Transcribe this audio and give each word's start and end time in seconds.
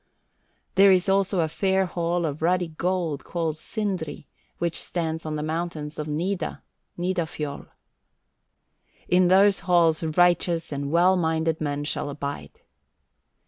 There 0.73 0.91
is 0.91 1.07
also 1.07 1.41
a 1.41 1.47
fair 1.47 1.85
hall 1.85 2.25
of 2.25 2.41
ruddy 2.41 2.69
gold 2.69 3.23
called 3.23 3.55
Sindri, 3.57 4.27
which 4.57 4.75
stands 4.79 5.27
on 5.27 5.35
the 5.35 5.43
mountains 5.43 5.99
of 5.99 6.07
Nida, 6.07 6.63
(Nidafjoll). 6.97 7.67
In 9.07 9.27
those 9.27 9.59
halls 9.59 10.01
righteous 10.01 10.71
and 10.71 10.89
well 10.89 11.15
minded 11.15 11.61
men 11.61 11.83
shall 11.83 12.09
abide. 12.09 12.61